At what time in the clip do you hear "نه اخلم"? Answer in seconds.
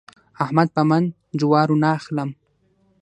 1.83-2.29